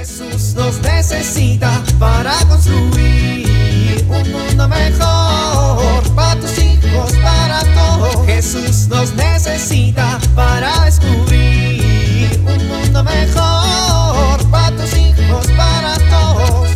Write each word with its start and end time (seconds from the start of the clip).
Jesús 0.00 0.54
nos 0.54 0.80
necesita 0.80 1.82
para 1.98 2.32
construir 2.48 4.02
un 4.08 4.32
mundo 4.32 4.66
mejor 4.66 6.14
para 6.16 6.40
tus 6.40 6.58
hijos, 6.58 7.12
para 7.22 7.60
todos. 7.74 8.24
Jesús 8.24 8.88
nos 8.88 9.12
necesita 9.14 10.18
para 10.34 10.86
descubrir 10.86 12.30
un 12.46 12.66
mundo 12.66 13.04
mejor 13.04 14.50
para 14.50 14.74
tus 14.74 14.96
hijos, 14.96 15.46
para 15.48 15.94
todos. 16.08 16.70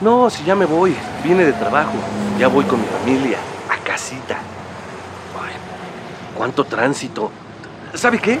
No, 0.00 0.28
si 0.28 0.42
ya 0.42 0.56
me 0.56 0.64
voy. 0.64 0.96
Vine 1.22 1.44
de 1.44 1.52
trabajo. 1.52 1.94
Ya 2.36 2.48
voy 2.48 2.64
con 2.64 2.80
mi 2.80 2.86
familia. 2.88 3.38
A 3.70 3.76
casita. 3.84 4.38
Ay, 5.40 5.54
cuánto 6.36 6.64
tránsito. 6.64 7.30
¿Sabe 7.94 8.18
qué? 8.18 8.40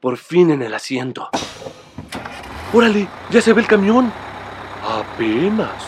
Por 0.00 0.16
fin 0.16 0.50
en 0.50 0.62
el 0.62 0.74
asiento. 0.74 1.28
Órale, 2.72 3.08
ya 3.30 3.40
se 3.40 3.52
ve 3.52 3.62
el 3.62 3.66
camión. 3.66 4.12
Apenas. 4.82 5.82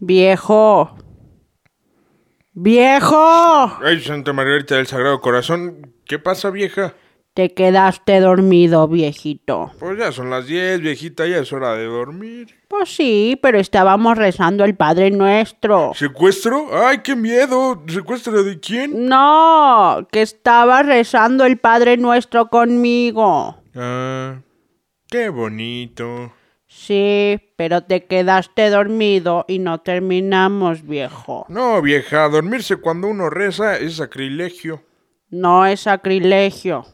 Viejo. 0.00 0.96
Viejo. 2.52 3.78
Ay, 3.82 4.00
Santa 4.00 4.32
Margarita 4.32 4.76
del 4.76 4.86
Sagrado 4.86 5.20
Corazón, 5.20 5.94
¿qué 6.04 6.18
pasa, 6.18 6.50
vieja? 6.50 6.94
Te 7.34 7.52
quedaste 7.52 8.20
dormido, 8.20 8.86
viejito. 8.86 9.72
Pues 9.80 9.98
ya 9.98 10.12
son 10.12 10.30
las 10.30 10.46
10, 10.46 10.80
viejita, 10.80 11.26
ya 11.26 11.38
es 11.38 11.52
hora 11.52 11.74
de 11.74 11.86
dormir. 11.86 12.60
Pues 12.68 12.94
sí, 12.94 13.36
pero 13.42 13.58
estábamos 13.58 14.16
rezando 14.16 14.64
el 14.64 14.76
Padre 14.76 15.10
Nuestro. 15.10 15.90
¿Secuestro? 15.96 16.68
¡Ay, 16.72 16.98
qué 16.98 17.16
miedo! 17.16 17.82
¿Secuestro 17.88 18.44
de 18.44 18.60
quién? 18.60 19.08
No, 19.08 20.06
que 20.12 20.22
estaba 20.22 20.84
rezando 20.84 21.44
el 21.44 21.56
Padre 21.56 21.96
Nuestro 21.96 22.50
conmigo. 22.50 23.56
Ah, 23.74 24.36
qué 25.08 25.28
bonito. 25.28 26.32
Sí, 26.68 27.40
pero 27.56 27.82
te 27.82 28.04
quedaste 28.04 28.70
dormido 28.70 29.44
y 29.48 29.58
no 29.58 29.80
terminamos, 29.80 30.86
viejo. 30.86 31.46
No, 31.48 31.82
vieja, 31.82 32.28
dormirse 32.28 32.76
cuando 32.76 33.08
uno 33.08 33.28
reza 33.28 33.76
es 33.76 33.96
sacrilegio. 33.96 34.84
No 35.30 35.66
es 35.66 35.80
sacrilegio. 35.80 36.86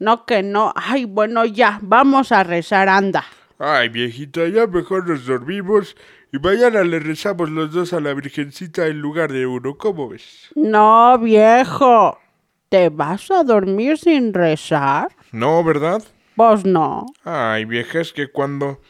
No 0.00 0.24
que 0.24 0.42
no. 0.42 0.72
Ay, 0.74 1.04
bueno, 1.04 1.44
ya, 1.44 1.78
vamos 1.82 2.32
a 2.32 2.42
rezar, 2.42 2.88
anda. 2.88 3.24
Ay, 3.58 3.90
viejita, 3.90 4.48
ya 4.48 4.66
mejor 4.66 5.06
nos 5.06 5.26
dormimos 5.26 5.94
y 6.32 6.38
mañana 6.38 6.82
le 6.82 7.00
rezamos 7.00 7.50
los 7.50 7.70
dos 7.70 7.92
a 7.92 8.00
la 8.00 8.14
Virgencita 8.14 8.86
en 8.86 9.00
lugar 9.00 9.30
de 9.30 9.46
uno, 9.46 9.76
¿cómo 9.76 10.08
ves? 10.08 10.48
No, 10.54 11.18
viejo. 11.18 12.18
¿Te 12.70 12.88
vas 12.88 13.30
a 13.30 13.44
dormir 13.44 13.98
sin 13.98 14.32
rezar? 14.32 15.08
No, 15.32 15.62
¿verdad? 15.62 16.02
Pues 16.34 16.64
no. 16.64 17.04
Ay, 17.22 17.66
vieja, 17.66 18.00
es 18.00 18.14
que 18.14 18.28
cuando... 18.28 18.80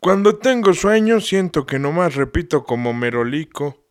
Cuando 0.00 0.36
tengo 0.36 0.74
sueño 0.74 1.20
siento 1.20 1.64
que 1.64 1.78
nomás 1.78 2.16
repito 2.16 2.64
como 2.64 2.92
merolico. 2.92 3.84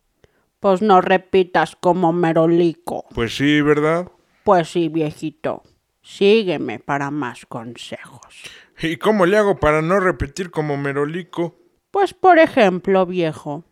Pues 0.59 0.81
no 0.81 0.99
repitas 0.99 1.77
como 1.77 2.11
merolico. 2.11 3.05
Pues 3.15 3.35
sí, 3.37 3.61
¿verdad? 3.61 4.11
Pues 4.43 4.67
sí, 4.67 4.89
viejito. 4.89 5.63
Sígueme 6.03 6.79
para 6.79 7.11
más 7.11 7.45
consejos. 7.45 8.43
¿Y 8.81 8.97
cómo 8.97 9.25
le 9.25 9.37
hago 9.37 9.57
para 9.57 9.81
no 9.81 9.99
repetir 10.01 10.51
como 10.51 10.75
merolico? 10.75 11.55
Pues 11.91 12.13
por 12.13 12.39
ejemplo, 12.39 13.05
viejo, 13.05 13.63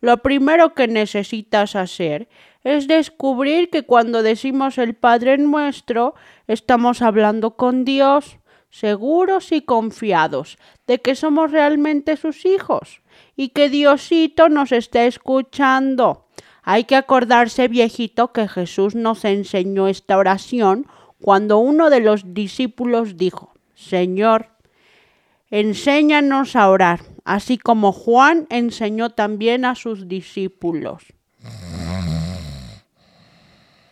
lo 0.00 0.18
primero 0.18 0.74
que 0.74 0.86
necesitas 0.86 1.74
hacer 1.74 2.28
es 2.62 2.86
descubrir 2.86 3.70
que 3.70 3.84
cuando 3.84 4.22
decimos 4.22 4.76
el 4.76 4.94
Padre 4.94 5.38
Nuestro 5.38 6.14
estamos 6.46 7.00
hablando 7.00 7.56
con 7.56 7.84
Dios, 7.84 8.38
seguros 8.68 9.50
y 9.50 9.62
confiados 9.62 10.58
de 10.86 11.00
que 11.00 11.14
somos 11.14 11.50
realmente 11.52 12.16
sus 12.16 12.44
hijos 12.44 13.00
y 13.34 13.48
que 13.48 13.70
Diosito 13.70 14.50
nos 14.50 14.72
está 14.72 15.06
escuchando. 15.06 16.26
Hay 16.62 16.84
que 16.84 16.96
acordarse, 16.96 17.66
viejito, 17.66 18.32
que 18.32 18.46
Jesús 18.46 18.94
nos 18.94 19.24
enseñó 19.24 19.88
esta 19.88 20.18
oración 20.18 20.86
cuando 21.20 21.58
uno 21.58 21.90
de 21.90 22.00
los 22.00 22.34
discípulos 22.34 23.16
dijo, 23.16 23.52
Señor, 23.74 24.50
enséñanos 25.50 26.56
a 26.56 26.68
orar, 26.70 27.00
así 27.24 27.58
como 27.58 27.92
Juan 27.92 28.46
enseñó 28.50 29.10
también 29.10 29.64
a 29.64 29.74
sus 29.74 30.08
discípulos. 30.08 31.04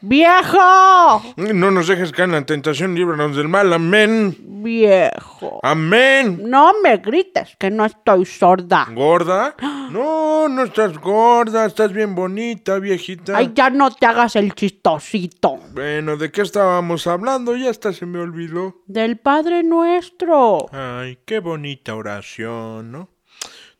¡Viejo! 0.08 1.24
No 1.36 1.72
nos 1.72 1.88
dejes 1.88 2.12
caer 2.12 2.28
en 2.28 2.34
la 2.36 2.46
tentación, 2.46 2.94
líbranos 2.94 3.36
del 3.36 3.48
mal. 3.48 3.72
Amén. 3.72 4.36
Viejo. 4.38 5.58
Amén. 5.64 6.42
No 6.44 6.74
me 6.80 6.98
grites, 6.98 7.56
que 7.58 7.72
no 7.72 7.84
estoy 7.84 8.24
sorda. 8.24 8.86
¿Gorda? 8.94 9.56
No, 9.90 10.48
no 10.48 10.62
estás 10.62 10.96
gorda, 10.98 11.66
estás 11.66 11.92
bien 11.92 12.14
bonita, 12.14 12.78
viejita. 12.78 13.36
Ay, 13.36 13.50
ya 13.52 13.68
no 13.70 13.90
te 13.90 14.06
hagas 14.06 14.36
el 14.36 14.54
chistosito. 14.54 15.58
Bueno, 15.72 16.16
¿de 16.16 16.30
qué 16.30 16.42
estábamos 16.42 17.08
hablando? 17.08 17.56
Ya 17.56 17.70
hasta 17.70 17.92
se 17.92 18.06
me 18.06 18.20
olvidó. 18.20 18.82
Del 18.86 19.18
Padre 19.18 19.64
Nuestro. 19.64 20.66
Ay, 20.70 21.18
qué 21.26 21.40
bonita 21.40 21.96
oración, 21.96 22.92
¿no? 22.92 23.15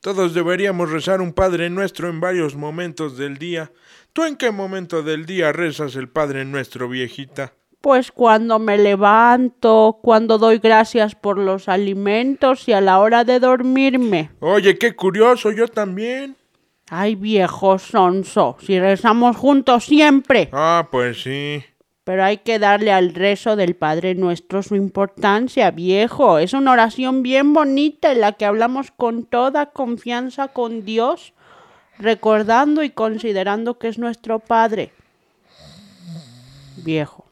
Todos 0.06 0.34
deberíamos 0.34 0.92
rezar 0.92 1.20
un 1.20 1.32
Padre 1.32 1.68
Nuestro 1.68 2.08
en 2.08 2.20
varios 2.20 2.54
momentos 2.54 3.18
del 3.18 3.38
día. 3.38 3.72
¿Tú 4.12 4.22
en 4.22 4.36
qué 4.36 4.52
momento 4.52 5.02
del 5.02 5.26
día 5.26 5.50
rezas 5.50 5.96
el 5.96 6.08
Padre 6.08 6.44
Nuestro, 6.44 6.88
viejita? 6.88 7.54
Pues 7.80 8.12
cuando 8.12 8.60
me 8.60 8.78
levanto, 8.78 9.98
cuando 10.00 10.38
doy 10.38 10.58
gracias 10.58 11.16
por 11.16 11.38
los 11.38 11.68
alimentos 11.68 12.68
y 12.68 12.72
a 12.72 12.80
la 12.80 13.00
hora 13.00 13.24
de 13.24 13.40
dormirme. 13.40 14.30
Oye, 14.38 14.78
qué 14.78 14.94
curioso, 14.94 15.50
yo 15.50 15.66
también. 15.66 16.36
Ay, 16.88 17.16
viejo 17.16 17.76
sonso, 17.80 18.56
si 18.60 18.78
rezamos 18.78 19.36
juntos 19.36 19.86
siempre. 19.86 20.50
Ah, 20.52 20.86
pues 20.88 21.24
sí. 21.24 21.64
Pero 22.06 22.22
hay 22.22 22.36
que 22.36 22.60
darle 22.60 22.92
al 22.92 23.14
rezo 23.14 23.56
del 23.56 23.74
Padre 23.74 24.14
Nuestro 24.14 24.62
su 24.62 24.76
importancia, 24.76 25.72
viejo. 25.72 26.38
Es 26.38 26.52
una 26.52 26.70
oración 26.70 27.24
bien 27.24 27.52
bonita 27.52 28.12
en 28.12 28.20
la 28.20 28.34
que 28.34 28.44
hablamos 28.44 28.92
con 28.92 29.24
toda 29.24 29.72
confianza 29.72 30.46
con 30.46 30.84
Dios, 30.84 31.34
recordando 31.98 32.84
y 32.84 32.90
considerando 32.90 33.80
que 33.80 33.88
es 33.88 33.98
nuestro 33.98 34.38
Padre. 34.38 34.92
Viejo. 36.76 37.26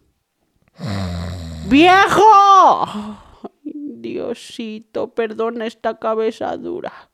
¡Viejo! 1.68 2.88
Diosito, 3.62 5.14
perdona 5.14 5.66
esta 5.66 6.00
cabeza 6.00 6.56
dura. 6.56 7.10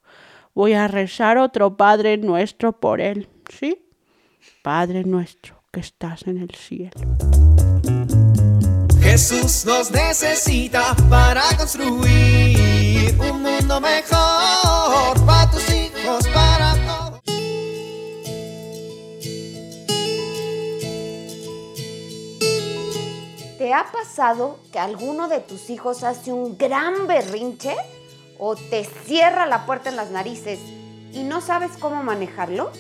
Voy 0.55 0.73
a 0.73 0.89
rezar 0.89 1.37
otro 1.37 1.77
Padre 1.77 2.17
Nuestro 2.17 2.73
por 2.73 3.03
él, 3.03 3.29
¿sí? 3.51 3.87
Padre 4.63 5.05
Nuestro 5.05 5.63
que 5.71 5.81
estás 5.81 6.27
en 6.27 6.39
el 6.39 6.51
cielo. 6.55 7.50
Jesús 9.11 9.65
nos 9.65 9.91
necesita 9.91 10.95
para 11.09 11.43
construir 11.57 13.19
un 13.19 13.43
mundo 13.43 13.81
mejor 13.81 15.27
para 15.27 15.51
tus 15.51 15.69
hijos, 15.69 16.29
para 16.29 16.77
todos. 16.87 17.21
¿Te 23.59 23.75
ha 23.75 23.91
pasado 23.91 24.61
que 24.71 24.79
alguno 24.79 25.27
de 25.27 25.41
tus 25.41 25.71
hijos 25.71 26.05
hace 26.05 26.33
un 26.33 26.57
gran 26.57 27.09
berrinche 27.09 27.75
o 28.39 28.55
te 28.55 28.85
cierra 28.85 29.45
la 29.47 29.67
puerta 29.67 29.89
en 29.91 29.97
las 29.97 30.13
narices 30.13 30.61
y 31.13 31.25
no 31.25 31.41
sabes 31.41 31.73
cómo 31.81 32.05
manejarlo? 32.05 32.71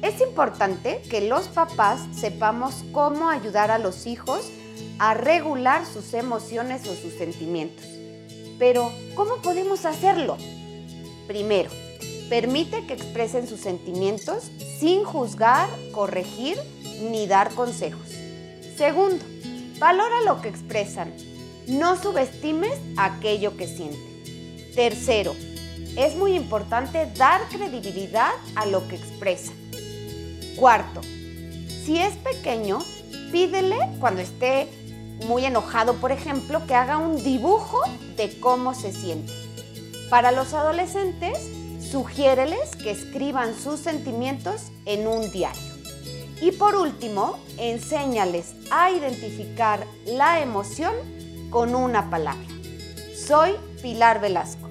Es 0.00 0.22
importante 0.22 1.02
que 1.10 1.20
los 1.20 1.48
papás 1.48 2.00
sepamos 2.18 2.82
cómo 2.92 3.28
ayudar 3.28 3.70
a 3.70 3.76
los 3.76 4.06
hijos 4.06 4.50
a 4.98 5.14
regular 5.14 5.84
sus 5.86 6.14
emociones 6.14 6.86
o 6.86 6.94
sus 6.94 7.14
sentimientos. 7.14 7.84
Pero, 8.58 8.92
¿cómo 9.14 9.42
podemos 9.42 9.84
hacerlo? 9.84 10.36
Primero, 11.26 11.70
Permite 12.28 12.86
que 12.86 12.94
expresen 12.94 13.46
sus 13.46 13.60
sentimientos 13.60 14.50
sin 14.80 15.04
juzgar, 15.04 15.68
corregir 15.92 16.56
ni 17.10 17.26
dar 17.26 17.52
consejos. 17.54 18.08
Segundo, 18.76 19.24
valora 19.78 20.22
lo 20.22 20.40
que 20.40 20.48
expresan. 20.48 21.12
No 21.66 22.00
subestimes 22.00 22.78
aquello 22.96 23.56
que 23.56 23.66
sienten. 23.66 24.72
Tercero, 24.74 25.34
es 25.96 26.16
muy 26.16 26.34
importante 26.34 27.06
dar 27.16 27.42
credibilidad 27.50 28.32
a 28.54 28.66
lo 28.66 28.88
que 28.88 28.96
expresan. 28.96 29.54
Cuarto, 30.56 31.02
si 31.84 31.98
es 31.98 32.16
pequeño, 32.16 32.78
pídele 33.34 33.76
cuando 33.98 34.20
esté 34.20 34.68
muy 35.26 35.44
enojado, 35.44 35.94
por 35.94 36.12
ejemplo, 36.12 36.64
que 36.68 36.76
haga 36.76 36.98
un 36.98 37.16
dibujo 37.16 37.80
de 38.16 38.38
cómo 38.38 38.74
se 38.74 38.92
siente. 38.92 39.32
Para 40.08 40.30
los 40.30 40.54
adolescentes, 40.54 41.50
sugiéreles 41.80 42.76
que 42.76 42.92
escriban 42.92 43.58
sus 43.58 43.80
sentimientos 43.80 44.70
en 44.84 45.08
un 45.08 45.32
diario. 45.32 45.60
Y 46.40 46.52
por 46.52 46.76
último, 46.76 47.36
enséñales 47.58 48.54
a 48.70 48.92
identificar 48.92 49.84
la 50.06 50.40
emoción 50.40 50.94
con 51.50 51.74
una 51.74 52.10
palabra. 52.10 52.46
Soy 53.16 53.56
Pilar 53.82 54.20
Velasco. 54.20 54.70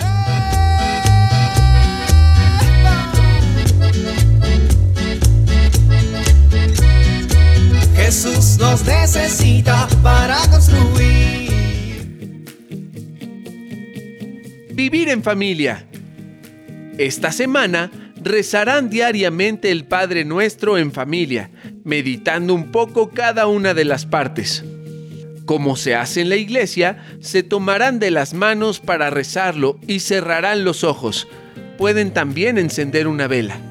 Necesita 8.71 9.89
para 10.01 10.37
construir. 10.49 11.51
Vivir 14.71 15.09
en 15.09 15.21
familia. 15.21 15.85
Esta 16.97 17.33
semana 17.33 17.91
rezarán 18.23 18.89
diariamente 18.89 19.71
el 19.71 19.83
Padre 19.83 20.23
Nuestro 20.23 20.77
en 20.77 20.93
familia, 20.93 21.51
meditando 21.83 22.53
un 22.53 22.71
poco 22.71 23.09
cada 23.09 23.45
una 23.47 23.73
de 23.73 23.83
las 23.83 24.05
partes. 24.05 24.63
Como 25.45 25.75
se 25.75 25.93
hace 25.95 26.21
en 26.21 26.29
la 26.29 26.37
iglesia, 26.37 27.03
se 27.19 27.43
tomarán 27.43 27.99
de 27.99 28.09
las 28.09 28.33
manos 28.33 28.79
para 28.79 29.09
rezarlo 29.09 29.79
y 29.85 29.99
cerrarán 29.99 30.63
los 30.63 30.85
ojos. 30.85 31.27
Pueden 31.77 32.13
también 32.13 32.57
encender 32.57 33.09
una 33.09 33.27
vela. 33.27 33.70